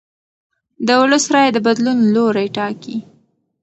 د 0.87 0.89
ولس 1.01 1.25
رایه 1.33 1.51
د 1.53 1.57
بدلون 1.65 1.97
لوری 2.13 2.47
ټاکي 2.55 2.97